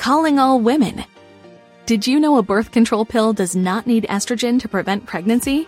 [0.00, 1.04] calling all women.
[1.84, 5.66] Did you know a birth control pill does not need estrogen to prevent pregnancy?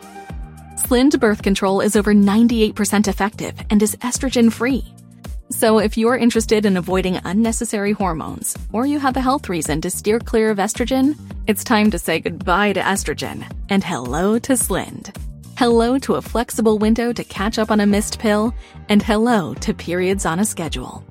[0.77, 4.87] Slynd birth control is over 98% effective and is estrogen free.
[5.51, 9.91] So, if you're interested in avoiding unnecessary hormones, or you have a health reason to
[9.91, 11.15] steer clear of estrogen,
[11.47, 15.15] it's time to say goodbye to estrogen and hello to Slynd.
[15.59, 18.55] Hello to a flexible window to catch up on a missed pill,
[18.89, 21.05] and hello to periods on a schedule.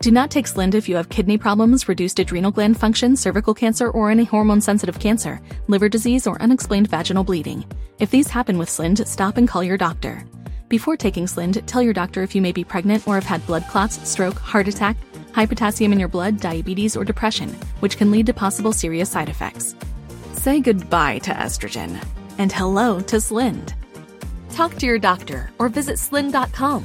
[0.00, 3.90] Do not take Slynd if you have kidney problems, reduced adrenal gland function, cervical cancer,
[3.90, 7.64] or any hormone sensitive cancer, liver disease, or unexplained vaginal bleeding.
[7.98, 10.22] If these happen with Slynd, stop and call your doctor.
[10.68, 13.64] Before taking Slynd, tell your doctor if you may be pregnant or have had blood
[13.68, 14.96] clots, stroke, heart attack,
[15.32, 17.48] high potassium in your blood, diabetes, or depression,
[17.80, 19.74] which can lead to possible serious side effects.
[20.32, 22.02] Say goodbye to estrogen
[22.38, 23.72] and hello to Slynd.
[24.50, 26.84] Talk to your doctor or visit slynd.com.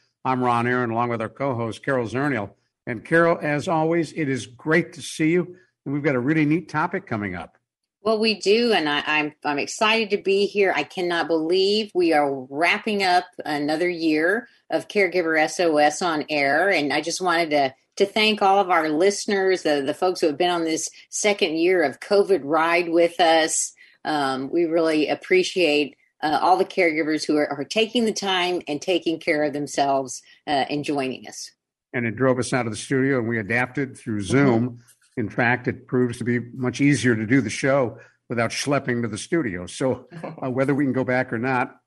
[0.23, 2.51] I'm Ron Aaron, along with our co host, Carol Zernial.
[2.85, 5.55] And Carol, as always, it is great to see you.
[5.85, 7.57] And we've got a really neat topic coming up.
[8.03, 10.73] Well, we do, and I, am I'm, I'm excited to be here.
[10.75, 16.91] I cannot believe we are wrapping up another year of Caregiver SOS on air, and
[16.91, 20.37] I just wanted to to thank all of our listeners, the the folks who have
[20.37, 23.73] been on this second year of COVID ride with us.
[24.03, 28.81] Um, we really appreciate uh, all the caregivers who are, are, taking the time and
[28.81, 31.51] taking care of themselves uh, and joining us.
[31.93, 34.69] And it drove us out of the studio, and we adapted through Zoom.
[34.69, 34.81] Mm-hmm.
[35.17, 37.97] In fact, it proves to be much easier to do the show
[38.29, 39.65] without schlepping to the studio.
[39.65, 40.07] So,
[40.41, 41.77] uh, whether we can go back or not,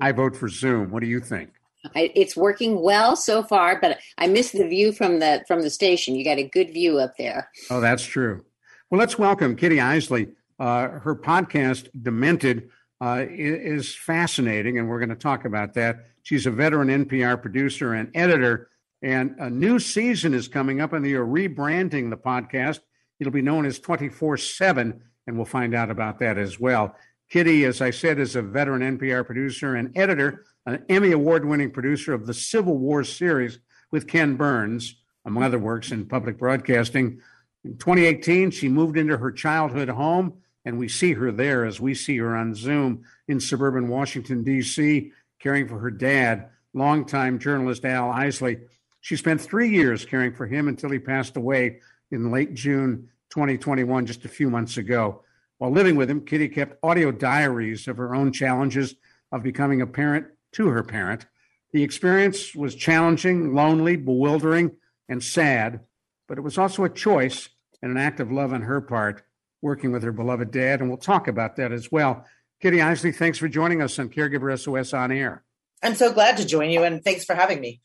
[0.00, 0.90] I vote for Zoom.
[0.90, 1.50] What do you think?
[1.94, 5.70] I, it's working well so far, but I miss the view from the from the
[5.70, 6.14] station.
[6.14, 7.50] You got a good view up there.
[7.70, 8.44] Oh, that's true.
[8.90, 10.26] Well, let's welcome Kitty Eisele.
[10.58, 12.70] Uh, her podcast, Demented,
[13.04, 16.06] uh, is fascinating, and we're going to talk about that.
[16.22, 18.70] She's a veteran NPR producer and editor,
[19.02, 22.80] and a new season is coming up, and they are rebranding the podcast.
[23.20, 26.96] It'll be known as 24 7, and we'll find out about that as well.
[27.28, 31.72] Kitty, as I said, is a veteran NPR producer and editor, an Emmy Award winning
[31.72, 33.58] producer of the Civil War series
[33.90, 37.20] with Ken Burns, among other works in public broadcasting.
[37.66, 41.94] In 2018, she moved into her childhood home and we see her there as we
[41.94, 48.10] see her on Zoom in suburban Washington, D.C., caring for her dad, longtime journalist Al
[48.10, 48.56] Eisele.
[49.00, 51.80] She spent three years caring for him until he passed away
[52.10, 55.22] in late June 2021, just a few months ago.
[55.58, 58.94] While living with him, Kitty kept audio diaries of her own challenges
[59.30, 61.26] of becoming a parent to her parent.
[61.72, 64.72] The experience was challenging, lonely, bewildering,
[65.08, 65.80] and sad,
[66.28, 67.48] but it was also a choice
[67.82, 69.22] and an act of love on her part
[69.64, 72.26] working with her beloved dad, and we'll talk about that as well.
[72.60, 75.42] Kitty Eisele, thanks for joining us on Caregiver SOS on air.
[75.82, 77.80] I'm so glad to join you, and thanks for having me.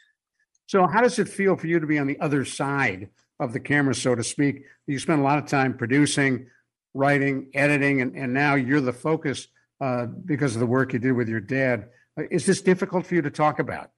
[0.68, 3.60] So, how does it feel for you to be on the other side of the
[3.62, 4.66] camera, so to speak?
[4.88, 6.48] You spent a lot of time producing,
[6.94, 9.48] writing, editing, and, and now you're the focus
[9.82, 11.90] uh, because of the work you did with your dad.
[12.18, 13.90] Uh, is this difficult for you to talk about?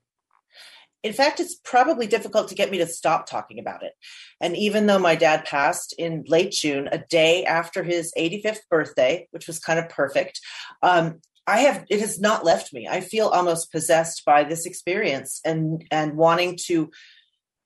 [1.04, 3.94] In fact, it's probably difficult to get me to stop talking about it.
[4.40, 9.28] And even though my dad passed in late June, a day after his 85th birthday,
[9.32, 10.40] which was kind of perfect,
[10.84, 12.88] um, I have it has not left me.
[12.88, 16.92] I feel almost possessed by this experience and and wanting to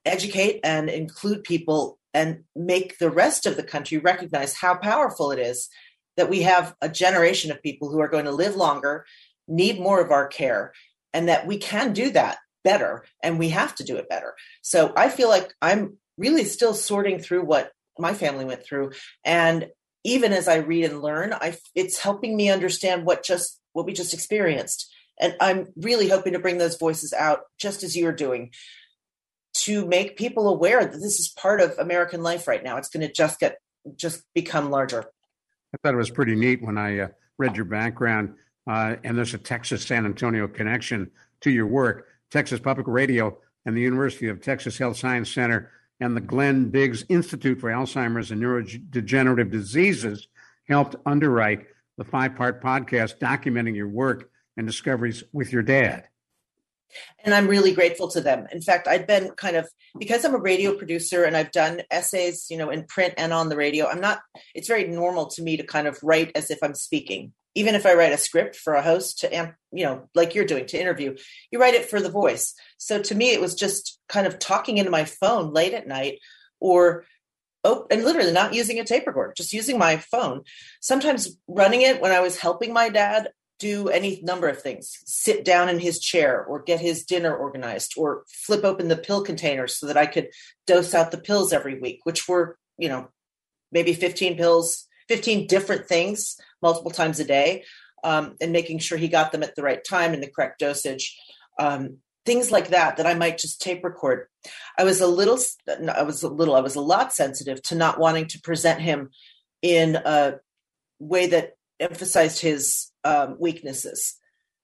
[0.06, 5.40] educate and include people and make the rest of the country recognize how powerful it
[5.40, 5.68] is
[6.16, 9.06] that we have a generation of people who are going to live longer,
[9.50, 10.72] need more of our care,
[11.14, 14.36] and that we can do that better and we have to do it better.
[14.62, 18.92] So I feel like I'm really still sorting through what my family went through
[19.24, 19.68] and
[20.06, 23.92] even as I read and learn, I it's helping me understand what just what we
[23.92, 24.94] just experienced.
[25.20, 28.52] And I'm really hoping to bring those voices out just as you're doing
[29.56, 32.78] to make people aware that this is part of American life right now.
[32.78, 33.58] It's going to just get
[33.96, 35.06] just become larger.
[35.74, 37.08] I thought it was pretty neat when I uh,
[37.38, 38.36] read your background,
[38.68, 41.10] uh, and there's a Texas San Antonio connection
[41.42, 42.08] to your work.
[42.32, 47.04] Texas Public Radio, and the University of Texas Health Science Center and the Glenn Biggs
[47.10, 50.28] Institute for Alzheimer's and Neurodegenerative Diseases
[50.68, 51.66] helped underwrite
[51.98, 56.08] the five part podcast documenting your work and discoveries with your dad.
[57.24, 58.48] and I'm really grateful to them.
[58.52, 59.68] In fact, I've been kind of
[59.98, 63.50] because I'm a radio producer and I've done essays, you know, in print and on
[63.50, 63.88] the radio.
[63.88, 64.20] I'm not.
[64.54, 67.34] It's very normal to me to kind of write as if I'm speaking.
[67.56, 70.66] Even if I write a script for a host to, you know, like you're doing
[70.68, 71.16] to interview,
[71.52, 72.54] you write it for the voice.
[72.78, 76.20] So to me, it was just kind of talking into my phone late at night,
[76.60, 77.06] or
[77.64, 80.44] oh, and literally not using a tape recorder, just using my phone.
[80.82, 83.30] Sometimes running it when I was helping my dad
[83.60, 87.94] do any number of things sit down in his chair or get his dinner organized
[87.98, 90.28] or flip open the pill containers so that i could
[90.68, 93.08] dose out the pills every week which were you know
[93.72, 97.64] maybe 15 pills 15 different things multiple times a day
[98.04, 101.18] um, and making sure he got them at the right time in the correct dosage
[101.60, 104.28] um, things like that that i might just tape record.
[104.78, 105.40] I was a little
[105.94, 109.10] i was a little i was a lot sensitive to not wanting to present him
[109.62, 110.36] in a
[111.00, 114.16] way that emphasized his um, weaknesses.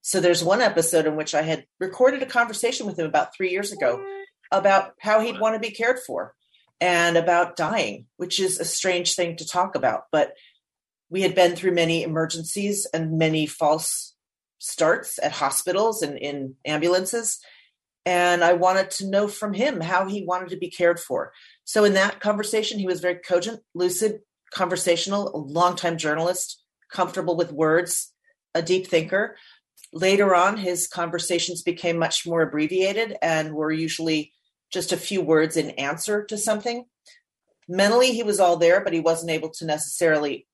[0.01, 3.51] So there's one episode in which I had recorded a conversation with him about three
[3.51, 4.03] years ago
[4.51, 6.33] about how he'd want to be cared for
[6.81, 10.05] and about dying, which is a strange thing to talk about.
[10.11, 10.33] But
[11.09, 14.15] we had been through many emergencies and many false
[14.57, 17.39] starts at hospitals and in ambulances.
[18.03, 21.33] And I wanted to know from him how he wanted to be cared for.
[21.65, 27.51] So in that conversation, he was very cogent, lucid, conversational, a longtime journalist, comfortable with
[27.51, 28.11] words,
[28.55, 29.37] a deep thinker.
[29.93, 34.33] Later on, his conversations became much more abbreviated and were usually
[34.71, 36.85] just a few words in answer to something.
[37.67, 40.47] Mentally, he was all there, but he wasn't able to necessarily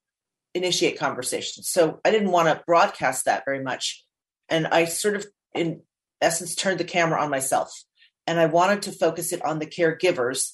[0.54, 1.68] initiate conversations.
[1.68, 4.04] So I didn't want to broadcast that very much.
[4.48, 5.82] And I sort of, in
[6.20, 7.84] essence, turned the camera on myself.
[8.26, 10.52] And I wanted to focus it on the caregivers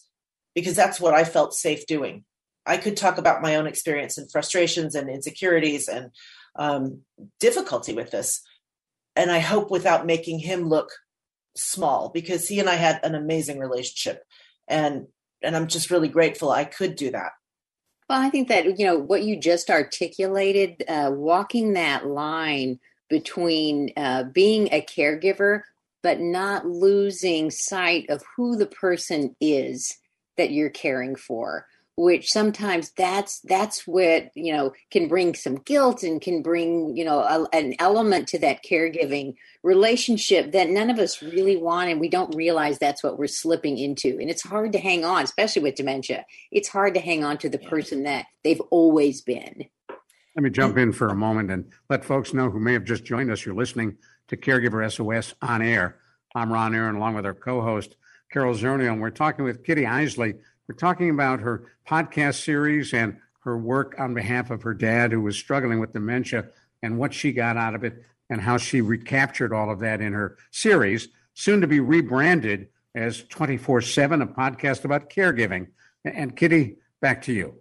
[0.54, 2.24] because that's what I felt safe doing.
[2.66, 6.10] I could talk about my own experience and frustrations and insecurities and
[6.56, 7.00] um,
[7.40, 8.40] difficulty with this.
[9.16, 10.90] And I hope without making him look
[11.56, 14.22] small because he and I had an amazing relationship.
[14.68, 15.06] And
[15.42, 17.32] and I'm just really grateful I could do that.
[18.08, 22.78] Well, I think that, you know, what you just articulated, uh, walking that line
[23.08, 25.62] between uh, being a caregiver,
[26.02, 29.96] but not losing sight of who the person is
[30.36, 36.02] that you're caring for which sometimes that's that's what you know can bring some guilt
[36.02, 40.98] and can bring you know a, an element to that caregiving relationship that none of
[40.98, 44.18] us really want and we don't realize that's what we're slipping into.
[44.20, 46.26] And it's hard to hang on especially with dementia.
[46.50, 49.64] It's hard to hang on to the person that they've always been.
[50.36, 53.04] Let me jump in for a moment and let folks know who may have just
[53.04, 53.46] joined us.
[53.46, 53.96] You're listening
[54.28, 55.96] to caregiver sos on air.
[56.34, 57.96] I'm ron aaron along with our co-host
[58.32, 60.34] carol zernial and we're talking with kitty Eisele
[60.68, 65.20] we're talking about her podcast series and her work on behalf of her dad, who
[65.20, 66.46] was struggling with dementia,
[66.82, 70.12] and what she got out of it, and how she recaptured all of that in
[70.14, 75.68] her series, soon to be rebranded as 24 7, a podcast about caregiving.
[76.04, 77.54] And Kitty, back to you.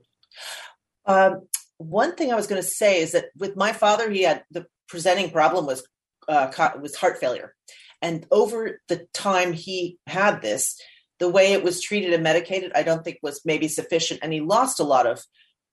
[1.06, 1.48] Um,
[1.78, 4.66] one thing I was going to say is that with my father, he had the
[4.88, 5.84] presenting problem was
[6.30, 7.54] uh, was heart failure,
[8.02, 10.80] and over the time he had this,
[11.24, 14.20] the way it was treated and medicated, I don't think was maybe sufficient.
[14.22, 15.24] And he lost a lot of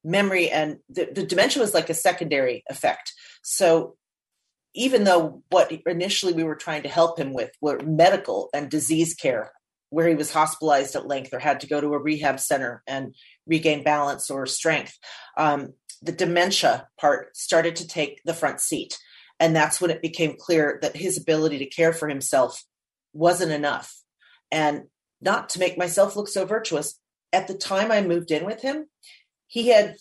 [0.05, 3.13] memory, and the, the dementia was like a secondary effect.
[3.43, 3.97] So
[4.75, 9.13] even though what initially we were trying to help him with were medical and disease
[9.15, 9.51] care,
[9.89, 13.17] where he was hospitalized at length or had to go to a rehab center and
[13.45, 14.97] regain balance or strength,
[15.37, 18.97] um, the dementia part started to take the front seat.
[19.41, 22.63] And that's when it became clear that his ability to care for himself
[23.13, 23.93] wasn't enough.
[24.53, 24.85] And
[25.21, 26.99] not to make myself look so virtuous.
[27.33, 28.87] At the time I moved in with him,
[29.47, 29.97] he had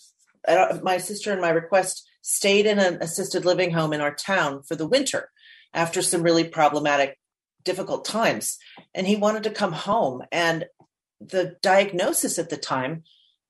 [0.82, 4.76] my sister and my request stayed in an assisted living home in our town for
[4.76, 5.30] the winter
[5.72, 7.18] after some really problematic,
[7.64, 8.58] difficult times.
[8.94, 10.22] And he wanted to come home.
[10.32, 10.66] And
[11.20, 13.04] the diagnosis at the time,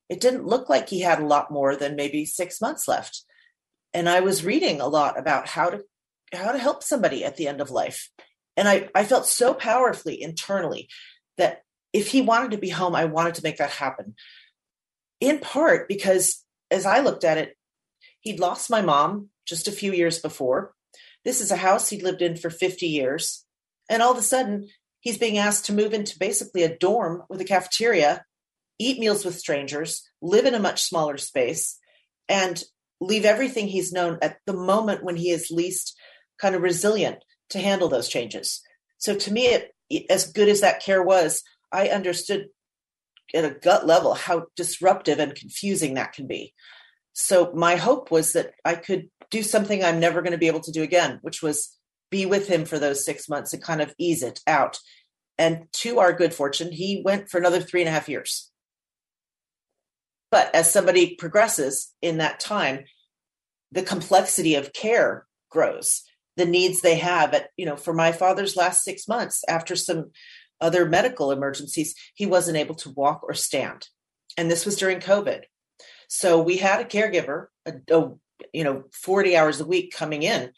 [0.08, 3.22] it didn't look like he had a lot more than maybe six months left.
[3.94, 5.82] And I was reading a lot about how to
[6.32, 8.08] how to help somebody at the end of life.
[8.56, 10.88] And I, I felt so powerfully internally
[11.40, 14.14] that if he wanted to be home, I wanted to make that happen.
[15.20, 17.56] In part because as I looked at it,
[18.20, 20.72] he'd lost my mom just a few years before.
[21.24, 23.44] This is a house he'd lived in for 50 years.
[23.88, 24.68] And all of a sudden,
[25.00, 28.24] he's being asked to move into basically a dorm with a cafeteria,
[28.78, 31.78] eat meals with strangers, live in a much smaller space,
[32.28, 32.62] and
[33.00, 35.96] leave everything he's known at the moment when he is least
[36.40, 37.18] kind of resilient
[37.50, 38.62] to handle those changes.
[38.98, 39.74] So to me, it,
[40.08, 41.42] as good as that care was,
[41.72, 42.48] I understood
[43.34, 46.54] at a gut level how disruptive and confusing that can be.
[47.12, 50.60] So my hope was that I could do something I'm never going to be able
[50.60, 51.76] to do again, which was
[52.10, 54.78] be with him for those six months and kind of ease it out.
[55.38, 58.50] And to our good fortune, he went for another three and a half years.
[60.30, 62.84] But as somebody progresses in that time,
[63.72, 66.02] the complexity of care grows
[66.40, 67.34] the needs they have.
[67.34, 70.10] At you know for my father's last six months after some
[70.60, 73.88] other medical emergencies he wasn't able to walk or stand.
[74.36, 75.42] And this was during covid.
[76.08, 78.10] So we had a caregiver a, a,
[78.52, 80.50] you know 40 hours a week coming in.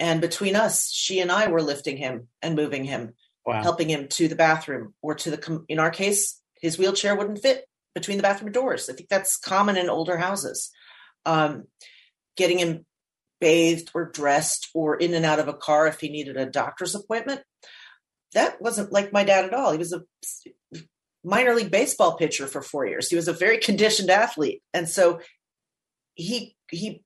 [0.00, 3.14] And between us she and i were lifting him and moving him
[3.46, 3.62] wow.
[3.62, 7.66] helping him to the bathroom or to the in our case his wheelchair wouldn't fit
[7.94, 8.90] between the bathroom doors.
[8.90, 10.70] I think that's common in older houses.
[11.24, 11.64] Um,
[12.36, 12.84] getting him
[13.40, 16.94] bathed or dressed or in and out of a car if he needed a doctor's
[16.94, 17.42] appointment.
[18.34, 19.72] That wasn't like my dad at all.
[19.72, 20.02] He was a
[21.24, 23.08] minor league baseball pitcher for four years.
[23.08, 24.62] He was a very conditioned athlete.
[24.72, 25.20] And so
[26.14, 27.02] he he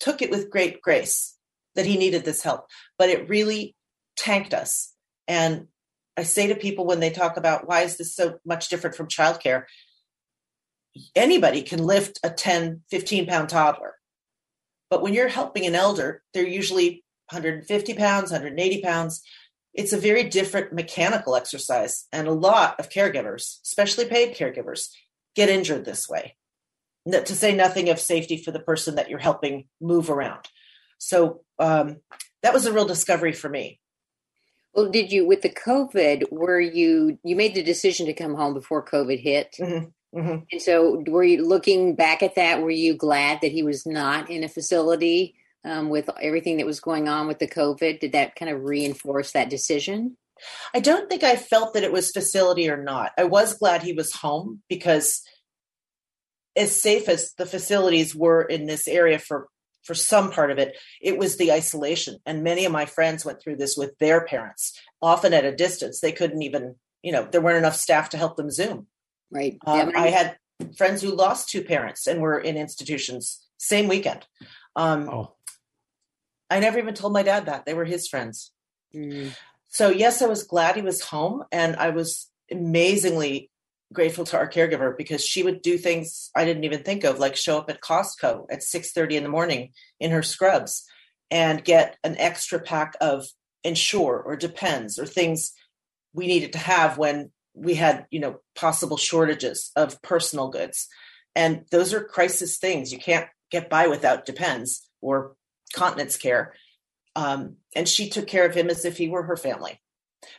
[0.00, 1.36] took it with great grace
[1.74, 2.66] that he needed this help.
[2.98, 3.74] But it really
[4.16, 4.94] tanked us.
[5.26, 5.68] And
[6.16, 9.08] I say to people when they talk about why is this so much different from
[9.08, 9.64] childcare,
[11.14, 13.94] anybody can lift a 10, 15 pound toddler
[14.90, 19.22] but when you're helping an elder, they're usually 150 pounds, 180 pounds.
[19.74, 22.06] It's a very different mechanical exercise.
[22.12, 24.88] And a lot of caregivers, especially paid caregivers,
[25.34, 26.36] get injured this way.
[27.10, 30.48] To say nothing of safety for the person that you're helping move around.
[30.98, 31.98] So um,
[32.42, 33.80] that was a real discovery for me.
[34.74, 36.30] Well, did you with the COVID?
[36.30, 39.56] Were you you made the decision to come home before COVID hit?
[39.58, 39.88] Mm-hmm.
[40.14, 40.44] Mm-hmm.
[40.50, 42.62] And so, were you looking back at that?
[42.62, 45.34] Were you glad that he was not in a facility
[45.64, 48.00] um, with everything that was going on with the COVID?
[48.00, 50.16] Did that kind of reinforce that decision?
[50.74, 53.12] I don't think I felt that it was facility or not.
[53.18, 55.22] I was glad he was home because,
[56.56, 59.48] as safe as the facilities were in this area for
[59.84, 62.18] for some part of it, it was the isolation.
[62.26, 66.00] And many of my friends went through this with their parents, often at a distance.
[66.00, 68.86] They couldn't even, you know, there weren't enough staff to help them Zoom.
[69.30, 69.58] Right.
[69.66, 70.36] Um, I had
[70.76, 74.26] friends who lost two parents and were in institutions same weekend.
[74.76, 75.34] Um, oh.
[76.50, 78.52] I never even told my dad that they were his friends.
[78.94, 79.32] Mm.
[79.68, 83.50] So yes, I was glad he was home, and I was amazingly
[83.92, 87.36] grateful to our caregiver because she would do things I didn't even think of, like
[87.36, 90.86] show up at Costco at six thirty in the morning in her scrubs
[91.30, 93.26] and get an extra pack of
[93.64, 95.52] Ensure or Depends or things
[96.14, 100.88] we needed to have when we had you know possible shortages of personal goods.
[101.34, 102.92] And those are crisis things.
[102.92, 105.36] You can't get by without depends or
[105.72, 106.54] continence care.
[107.14, 109.80] Um, and she took care of him as if he were her family.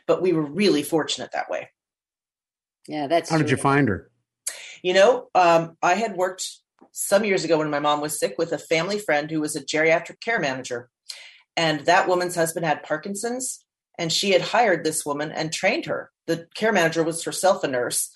[0.06, 1.68] But we were really fortunate that way.
[2.86, 3.44] Yeah that's how true.
[3.44, 4.10] did you find her?
[4.82, 6.44] You know um, i had worked
[6.92, 9.64] some years ago when my mom was sick with a family friend who was a
[9.64, 10.88] geriatric care manager.
[11.56, 13.64] And that woman's husband had parkinson's
[13.98, 16.10] and she had hired this woman and trained her.
[16.26, 18.14] The care manager was herself a nurse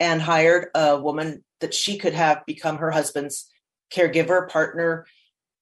[0.00, 3.50] and hired a woman that she could have become her husband's
[3.92, 5.06] caregiver, partner.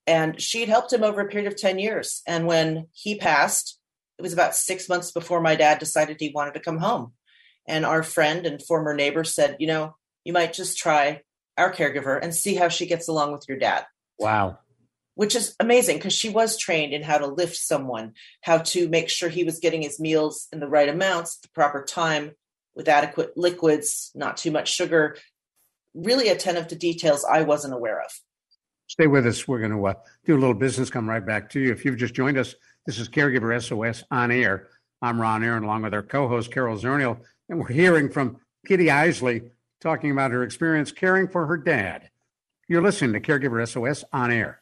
[0.06, 2.23] And she'd helped him over a period of 10 years.
[2.26, 3.78] And when he passed,
[4.18, 7.12] it was about six months before my dad decided he wanted to come home.
[7.68, 11.23] And our friend and former neighbor said, You know, you might just try
[11.56, 13.85] our caregiver and see how she gets along with your dad.
[14.18, 14.59] Wow
[15.14, 19.09] which is amazing because she was trained in how to lift someone, how to make
[19.09, 22.33] sure he was getting his meals in the right amounts, the proper time,
[22.75, 25.16] with adequate liquids, not too much sugar.
[25.95, 28.11] Really attentive to details I wasn't aware of.
[28.87, 29.47] Stay with us.
[29.47, 30.90] We're going to uh, do a little business.
[30.90, 31.73] Come right back to you.
[31.73, 32.54] If you've just joined us,
[32.87, 34.69] this is Caregiver SOS on air.
[35.02, 39.50] I'm Ron Aaron, along with our co-host Carol Zernial, and we're hearing from Kitty Eisele
[39.81, 42.09] talking about her experience caring for her dad.
[42.69, 44.62] You're listening to Caregiver SOS on air.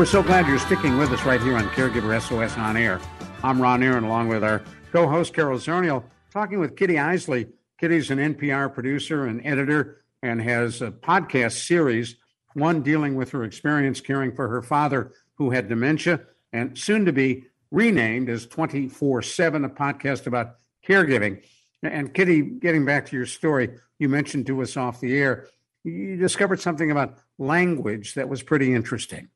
[0.00, 3.00] We're so glad you're sticking with us right here on Caregiver SOS on air.
[3.42, 7.50] I'm Ron Aaron, along with our co-host Carol Zernial, talking with Kitty Eisele.
[7.78, 12.16] Kitty's an NPR producer and editor and has a podcast series
[12.54, 16.20] one dealing with her experience caring for her father who had dementia,
[16.52, 20.56] and soon to be renamed as 24 7, a podcast about
[20.86, 21.42] caregiving.
[21.82, 25.46] And Kitty, getting back to your story, you mentioned to us off the air,
[25.82, 29.30] you discovered something about language that was pretty interesting.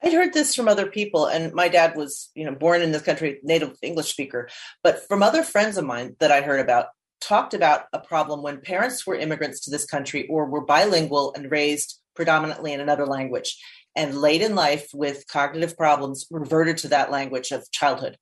[0.00, 3.02] I'd heard this from other people, and my dad was, you know, born in this
[3.02, 4.48] country, native English speaker.
[4.84, 6.86] But from other friends of mine that I heard about,
[7.20, 11.50] talked about a problem when parents were immigrants to this country or were bilingual and
[11.50, 13.58] raised predominantly in another language,
[13.96, 18.16] and late in life with cognitive problems reverted to that language of childhood,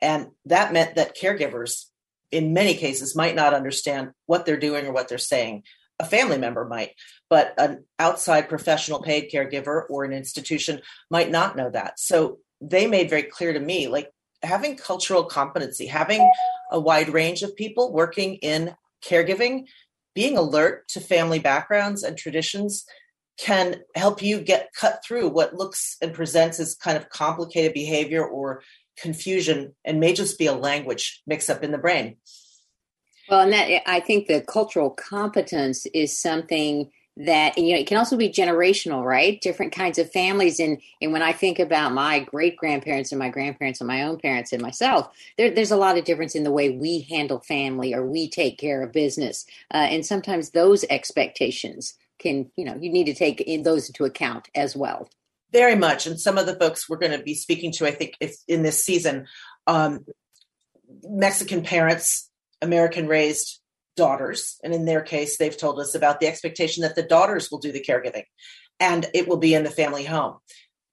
[0.00, 1.86] and that meant that caregivers,
[2.30, 5.62] in many cases, might not understand what they're doing or what they're saying.
[5.98, 6.90] A family member might,
[7.30, 11.98] but an outside professional paid caregiver or an institution might not know that.
[11.98, 14.10] So they made very clear to me like
[14.42, 16.30] having cultural competency, having
[16.70, 19.66] a wide range of people working in caregiving,
[20.14, 22.84] being alert to family backgrounds and traditions
[23.38, 28.24] can help you get cut through what looks and presents as kind of complicated behavior
[28.24, 28.62] or
[28.96, 32.16] confusion and may just be a language mix up in the brain.
[33.28, 37.96] Well, and that I think the cultural competence is something that you know it can
[37.96, 42.20] also be generational right different kinds of families and and when i think about my
[42.20, 45.96] great grandparents and my grandparents and my own parents and myself there, there's a lot
[45.96, 49.78] of difference in the way we handle family or we take care of business uh,
[49.78, 54.48] and sometimes those expectations can you know you need to take in those into account
[54.54, 55.08] as well
[55.52, 58.16] very much and some of the folks we're going to be speaking to i think
[58.48, 59.26] in this season
[59.66, 60.04] um,
[61.04, 62.30] mexican parents
[62.62, 63.60] american raised
[63.96, 64.58] daughters.
[64.62, 67.72] And in their case, they've told us about the expectation that the daughters will do
[67.72, 68.24] the caregiving
[68.78, 70.36] and it will be in the family home.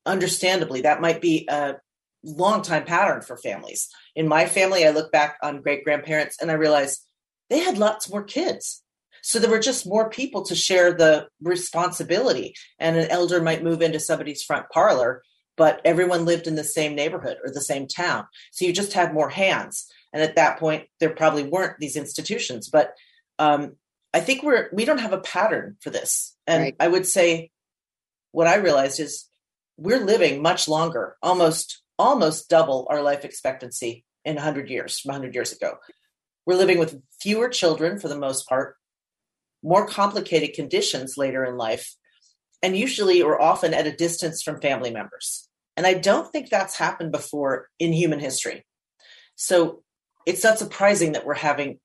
[0.06, 1.76] Understandably, that might be a
[2.24, 3.90] long time pattern for families.
[4.16, 7.02] In my family, I look back on great grandparents and I realize
[7.50, 8.83] they had lots more kids.
[9.24, 12.56] So there were just more people to share the responsibility.
[12.78, 15.24] And an elder might move into somebody's front parlor,
[15.56, 18.26] but everyone lived in the same neighborhood or the same town.
[18.52, 19.88] So you just had more hands.
[20.12, 22.70] And at that point, there probably weren't these institutions.
[22.70, 22.94] But
[23.40, 23.78] um,
[24.14, 26.36] I think we're we don't have a pattern for this.
[26.46, 26.76] And right.
[26.80, 27.52] I would say
[28.32, 29.30] what I realized is
[29.78, 35.34] we're living much longer, almost almost double our life expectancy in 100 years from 100
[35.34, 35.78] years ago.
[36.46, 38.76] We're living with fewer children for the most part,
[39.64, 41.96] more complicated conditions later in life,
[42.62, 45.48] and usually or often at a distance from family members.
[45.76, 48.66] And I don't think that's happened before in human history.
[49.36, 49.84] So
[50.26, 51.80] it's not surprising that we're having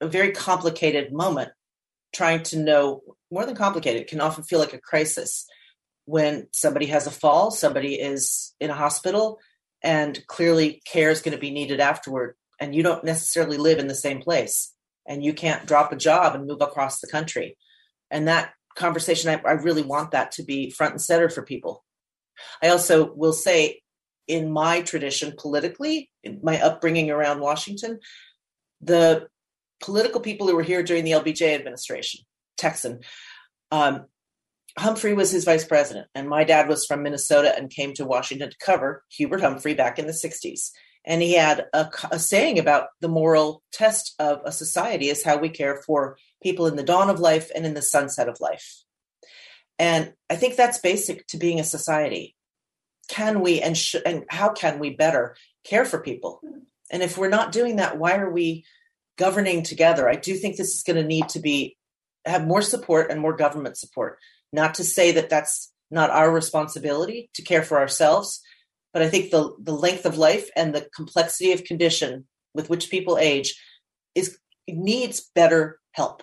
[0.00, 1.50] a very complicated moment
[2.14, 5.46] trying to know more than complicated can often feel like a crisis
[6.06, 9.38] when somebody has a fall somebody is in a hospital
[9.82, 13.86] and clearly care is going to be needed afterward and you don't necessarily live in
[13.86, 14.72] the same place
[15.10, 17.58] and you can't drop a job and move across the country
[18.10, 21.84] and that conversation I, I really want that to be front and center for people
[22.62, 23.80] i also will say
[24.30, 27.98] in my tradition politically, in my upbringing around Washington,
[28.80, 29.26] the
[29.82, 32.20] political people who were here during the LBJ administration,
[32.56, 33.00] Texan,
[33.72, 34.06] um,
[34.78, 38.50] Humphrey was his vice president, and my dad was from Minnesota and came to Washington
[38.50, 40.70] to cover Hubert Humphrey back in the 60s.
[41.04, 45.38] And he had a, a, saying about the moral test of a society is how
[45.38, 48.82] we care for people in the dawn of life and in the sunset of life.
[49.78, 52.36] And I think that's basic to being a society.
[53.08, 56.42] Can we and sh- and how can we better care for people?
[56.90, 58.64] And if we're not doing that why are we
[59.16, 60.08] governing together?
[60.08, 61.76] I do think this is going to need to be
[62.26, 64.18] have more support and more government support.
[64.52, 68.42] Not to say that that's not our responsibility to care for ourselves
[68.92, 72.90] but i think the the length of life and the complexity of condition with which
[72.90, 73.54] people age
[74.14, 76.22] is needs better help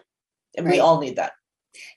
[0.55, 0.73] and right.
[0.73, 1.33] we all need that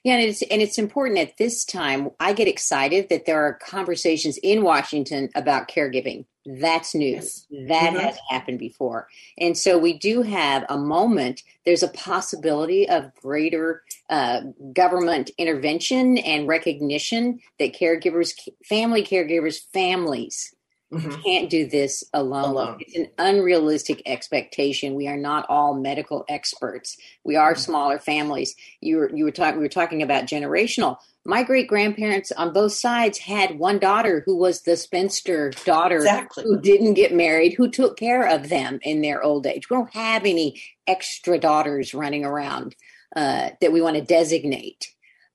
[0.03, 2.09] yeah, and it's and it's important at this time.
[2.19, 6.25] I get excited that there are conversations in Washington about caregiving.
[6.45, 7.45] That's news.
[7.49, 7.69] Yes.
[7.69, 7.99] That mm-hmm.
[7.99, 9.07] hasn't happened before.
[9.37, 11.43] And so we do have a moment.
[11.65, 14.41] There's a possibility of greater uh,
[14.73, 18.33] government intervention and recognition that caregivers,
[18.67, 20.51] family caregivers, families
[20.91, 21.21] Mm-hmm.
[21.21, 22.49] can't do this alone.
[22.49, 22.77] alone.
[22.81, 24.93] It's an unrealistic expectation.
[24.93, 26.97] We are not all medical experts.
[27.23, 27.61] We are mm-hmm.
[27.61, 28.55] smaller families.
[28.81, 30.97] You were you were talking we were talking about generational.
[31.23, 36.43] My great grandparents on both sides had one daughter who was the spinster daughter exactly.
[36.43, 39.69] who didn't get married, who took care of them in their old age.
[39.69, 42.75] We don't have any extra daughters running around
[43.15, 44.87] uh, that we want to designate.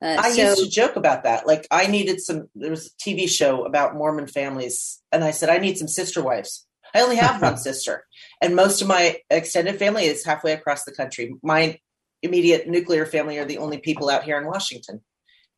[0.03, 1.47] Uh, I so, used to joke about that.
[1.47, 2.49] Like I needed some.
[2.55, 6.23] There was a TV show about Mormon families, and I said I need some sister
[6.23, 6.67] wives.
[6.95, 8.05] I only have one sister,
[8.43, 11.35] and most of my extended family is halfway across the country.
[11.43, 11.79] My
[12.23, 15.01] immediate nuclear family are the only people out here in Washington,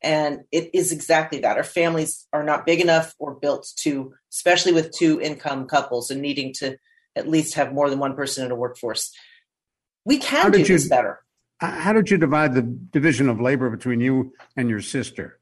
[0.01, 1.57] And it is exactly that.
[1.57, 6.23] Our families are not big enough or built to, especially with two income couples and
[6.23, 6.77] needing to
[7.17, 9.13] at least have more than one person in a workforce.
[10.05, 11.21] We can do this better.
[11.61, 15.39] How did you divide the division of labor between you and your sister?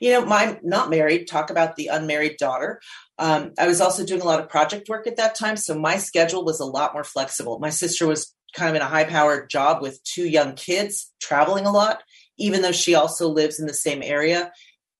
[0.00, 1.26] You know, I'm not married.
[1.26, 2.80] Talk about the unmarried daughter.
[3.18, 5.96] Um, I was also doing a lot of project work at that time, so my
[5.96, 7.58] schedule was a lot more flexible.
[7.58, 11.66] My sister was kind of in a high powered job with two young kids, traveling
[11.66, 12.02] a lot,
[12.38, 14.52] even though she also lives in the same area.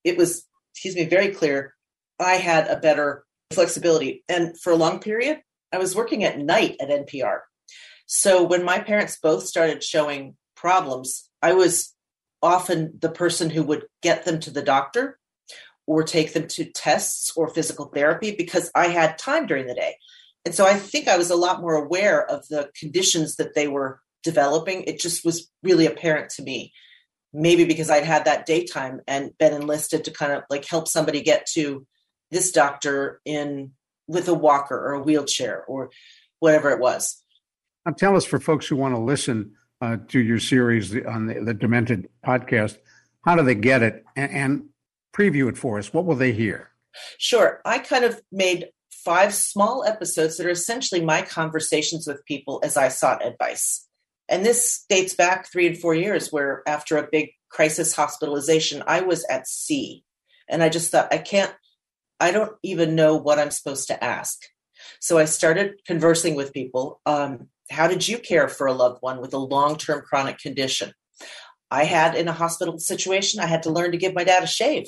[0.05, 1.75] It was, excuse me, very clear
[2.19, 4.25] I had a better flexibility.
[4.29, 5.43] And for a long period,
[5.73, 7.41] I was working at night at NPR.
[8.07, 10.37] So when my parents both started showing
[10.67, 11.95] problems, I was
[12.43, 15.17] often the person who would get them to the doctor
[15.87, 19.95] or take them to tests or physical therapy because I had time during the day.
[20.45, 23.69] And so I think I was a lot more aware of the conditions that they
[23.69, 24.83] were developing.
[24.83, 26.73] It just was really apparent to me.
[27.33, 31.21] Maybe because I'd had that daytime and been enlisted to kind of like help somebody
[31.21, 31.87] get to
[32.33, 33.71] this doctor in
[34.09, 35.91] with a walker or a wheelchair or
[36.41, 37.23] whatever it was.
[37.85, 41.41] Now, tell us for folks who want to listen uh, to your series on the,
[41.41, 42.79] the, Demented podcast,
[43.25, 44.65] how do they get it and, and
[45.15, 45.93] preview it for us?
[45.93, 46.71] What will they hear?
[47.19, 47.61] Sure.
[47.65, 52.77] I kind of made five small episodes that are essentially my conversations with people as
[52.77, 53.87] I sought advice.
[54.29, 59.03] And this dates back three and four years, where after a big crisis hospitalization, I
[59.03, 60.03] was at sea.
[60.49, 61.55] And I just thought, I can't,
[62.19, 64.43] I don't even know what I'm supposed to ask.
[65.01, 67.01] So I started conversing with people.
[67.07, 70.93] Um, how did you care for a loved one with a long term chronic condition?
[71.71, 74.47] I had in a hospital situation, I had to learn to give my dad a
[74.47, 74.87] shave.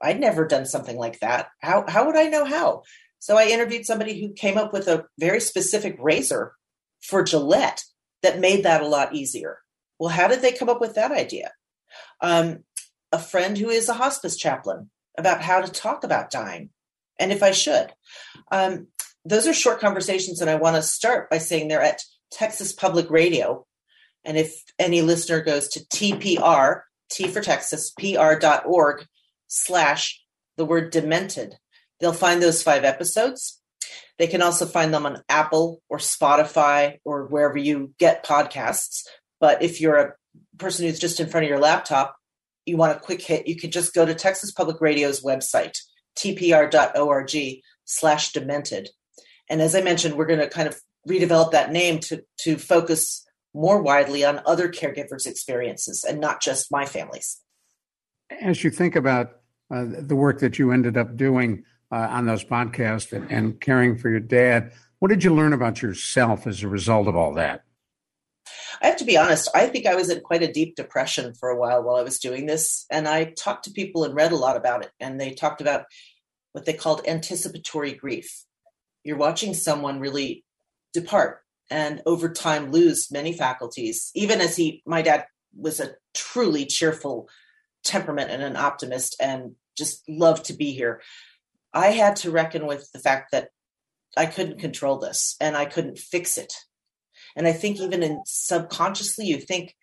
[0.00, 1.48] I'd never done something like that.
[1.60, 2.82] How, how would I know how?
[3.18, 6.52] So I interviewed somebody who came up with a very specific razor
[7.02, 7.82] for Gillette
[8.22, 9.58] that made that a lot easier.
[9.98, 11.52] Well, how did they come up with that idea?
[12.20, 12.64] Um,
[13.12, 16.70] a friend who is a hospice chaplain about how to talk about dying
[17.18, 17.92] and if I should.
[18.52, 18.88] Um,
[19.24, 23.10] those are short conversations, and I want to start by saying they're at Texas Public
[23.10, 23.66] Radio.
[24.24, 29.06] And if any listener goes to TPR, T for Texas, PR.org
[29.46, 30.22] slash
[30.56, 31.56] the word demented,
[32.00, 33.60] they'll find those five episodes.
[34.18, 39.04] They can also find them on Apple or Spotify or wherever you get podcasts.
[39.40, 40.12] But if you're a
[40.58, 42.16] person who's just in front of your laptop,
[42.66, 45.78] you want a quick hit, you could just go to Texas Public Radio's website,
[46.18, 47.36] tpr.org
[47.84, 48.90] slash demented.
[49.48, 53.26] And as I mentioned, we're going to kind of redevelop that name to, to focus
[53.54, 57.40] more widely on other caregivers' experiences and not just my family's.
[58.42, 59.38] As you think about
[59.70, 63.96] uh, the work that you ended up doing uh, on those podcasts and, and caring
[63.96, 67.62] for your dad, what did you learn about yourself as a result of all that?
[68.80, 71.48] I have to be honest, I think I was in quite a deep depression for
[71.48, 72.86] a while while I was doing this.
[72.90, 74.90] And I talked to people and read a lot about it.
[75.00, 75.86] And they talked about
[76.52, 78.44] what they called anticipatory grief.
[79.08, 80.44] You're watching someone really
[80.92, 81.40] depart
[81.70, 84.10] and over time lose many faculties.
[84.14, 85.24] Even as he, my dad
[85.56, 87.26] was a truly cheerful
[87.84, 91.00] temperament and an optimist and just loved to be here.
[91.72, 93.48] I had to reckon with the fact that
[94.14, 96.52] I couldn't control this and I couldn't fix it.
[97.34, 99.74] And I think even in subconsciously, you think,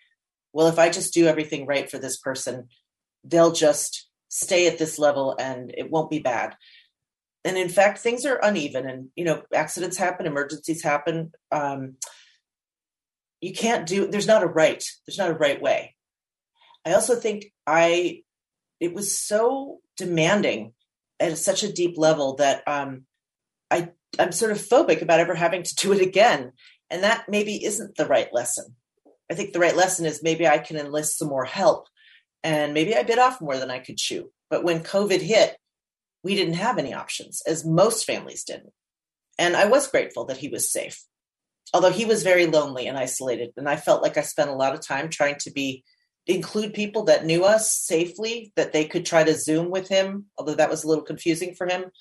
[0.53, 2.67] well, if I just do everything right for this person,
[3.23, 6.55] they'll just stay at this level and it won't be bad.
[7.45, 11.31] And in fact, things are uneven and, you know, accidents happen, emergencies happen.
[11.51, 11.97] Um,
[13.39, 15.95] you can't do, there's not a right, there's not a right way.
[16.83, 18.23] I also think I,
[18.79, 20.73] it was so demanding
[21.19, 23.05] at such a deep level that um,
[23.69, 26.51] I, I'm sort of phobic about ever having to do it again.
[26.89, 28.75] And that maybe isn't the right lesson.
[29.31, 31.87] I think the right lesson is maybe I can enlist some more help
[32.43, 34.31] and maybe I bit off more than I could chew.
[34.49, 35.57] But when COVID hit,
[36.25, 38.73] we didn't have any options, as most families didn't.
[39.37, 41.03] And I was grateful that he was safe,
[41.71, 43.51] although he was very lonely and isolated.
[43.57, 45.83] And I felt like I spent a lot of time trying to be
[46.25, 50.55] include people that knew us safely, that they could try to Zoom with him, although
[50.55, 51.91] that was a little confusing for him,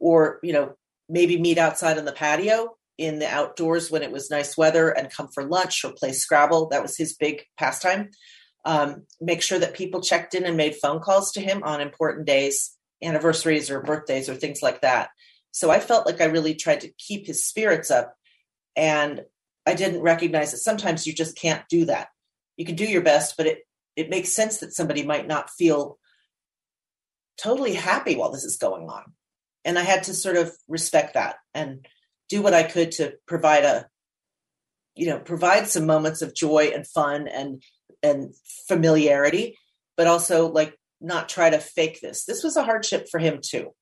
[0.00, 0.74] or you know
[1.08, 5.12] maybe meet outside on the patio in the outdoors when it was nice weather and
[5.12, 6.68] come for lunch or play Scrabble.
[6.70, 8.10] That was his big pastime.
[8.64, 12.26] Um, make sure that people checked in and made phone calls to him on important
[12.26, 15.10] days, anniversaries or birthdays or things like that.
[15.50, 18.14] So I felt like I really tried to keep his spirits up.
[18.76, 19.22] And
[19.66, 22.08] I didn't recognize that sometimes you just can't do that.
[22.56, 23.58] You can do your best, but it,
[23.96, 25.98] it makes sense that somebody might not feel
[27.40, 29.12] totally happy while this is going on.
[29.64, 31.86] And I had to sort of respect that and
[32.28, 33.86] do what I could to provide a,
[34.94, 37.62] you know, provide some moments of joy and fun and
[38.02, 38.32] and
[38.68, 39.56] familiarity,
[39.96, 42.24] but also like not try to fake this.
[42.24, 43.74] This was a hardship for him too.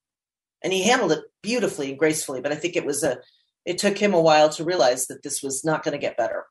[0.63, 3.19] And he handled it beautifully and gracefully, but I think it was a
[3.65, 6.45] it took him a while to realize that this was not going to get better.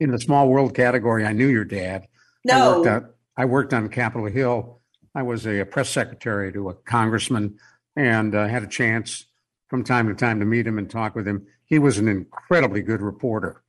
[0.00, 2.08] In the small world category, I knew your dad.
[2.44, 2.54] No.
[2.54, 4.80] I worked, out, I worked on Capitol Hill.
[5.14, 7.58] I was a, press secretary to a congressman
[7.96, 9.24] and uh, had a chance
[9.68, 11.46] from time to time to meet him and talk with him.
[11.64, 13.62] He was an incredibly good reporter.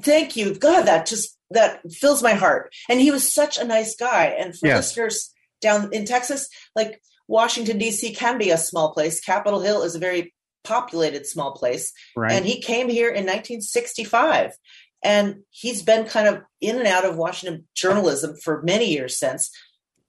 [0.00, 0.54] Thank you.
[0.54, 2.74] God, that just that fills my heart.
[2.88, 4.26] And he was such a nice guy.
[4.38, 4.76] And for Yes.
[4.96, 8.14] listeners down in Texas, like Washington D.C.
[8.14, 9.20] can be a small place.
[9.20, 11.92] Capitol Hill is a very populated small place.
[12.16, 12.32] Right.
[12.32, 14.52] And he came here in 1965.
[15.02, 19.50] And he's been kind of in and out of Washington journalism for many years since.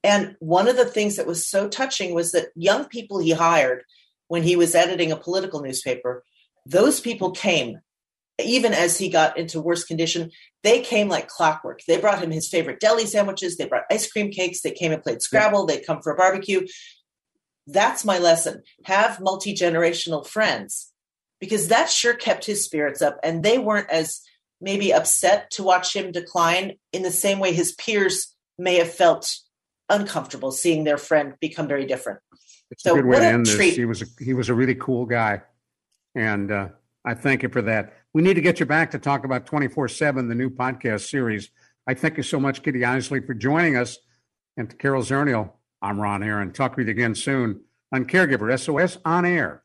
[0.02, 3.84] And one of the things that was so touching was that young people he hired
[4.28, 6.24] when he was editing a political newspaper,
[6.64, 7.80] those people came
[8.44, 10.30] even as he got into worse condition.
[10.62, 11.80] They came like clockwork.
[11.86, 15.02] They brought him his favorite deli sandwiches, they brought ice cream cakes, they came and
[15.02, 16.66] played Scrabble, they'd come for a barbecue.
[17.66, 18.62] That's my lesson.
[18.84, 20.92] Have multi generational friends
[21.40, 23.18] because that sure kept his spirits up.
[23.22, 24.20] And they weren't as
[24.60, 29.36] maybe upset to watch him decline in the same way his peers may have felt
[29.88, 32.20] uncomfortable seeing their friend become very different.
[32.70, 33.76] It's So a good way what to a end this.
[33.76, 35.42] He was a, he was a really cool guy,
[36.14, 36.68] and uh,
[37.04, 37.92] I thank you for that.
[38.16, 41.10] We need to get you back to talk about twenty four seven, the new podcast
[41.10, 41.50] series.
[41.86, 43.98] I thank you so much, Kitty Eisele, for joining us,
[44.56, 45.50] and to Carol Zernial.
[45.82, 46.50] I'm Ron Aaron.
[46.50, 47.60] Talk with you again soon
[47.92, 49.64] on Caregiver SOS on air.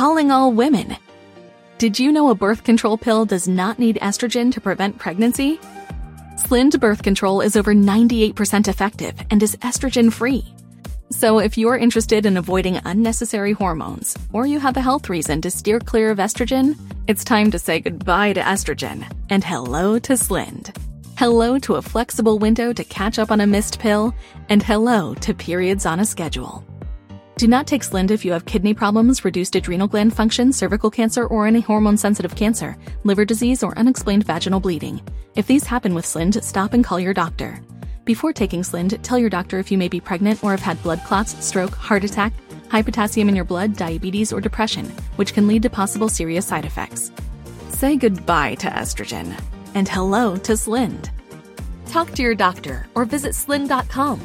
[0.00, 0.96] Calling all women.
[1.76, 5.58] Did you know a birth control pill does not need estrogen to prevent pregnancy?
[6.36, 10.54] Slynd birth control is over 98% effective and is estrogen free.
[11.10, 15.50] So if you're interested in avoiding unnecessary hormones, or you have a health reason to
[15.50, 20.74] steer clear of estrogen, it's time to say goodbye to estrogen and hello to Slynd.
[21.18, 24.14] Hello to a flexible window to catch up on a missed pill,
[24.48, 26.64] and hello to periods on a schedule.
[27.40, 31.24] Do not take Slynd if you have kidney problems, reduced adrenal gland function, cervical cancer,
[31.24, 35.00] or any hormone sensitive cancer, liver disease, or unexplained vaginal bleeding.
[35.36, 37.58] If these happen with Slynd, stop and call your doctor.
[38.04, 41.00] Before taking Slynd, tell your doctor if you may be pregnant or have had blood
[41.06, 42.34] clots, stroke, heart attack,
[42.68, 44.84] high potassium in your blood, diabetes, or depression,
[45.16, 47.10] which can lead to possible serious side effects.
[47.70, 49.34] Say goodbye to estrogen
[49.74, 51.08] and hello to Slynd.
[51.86, 54.20] Talk to your doctor or visit slynd.com.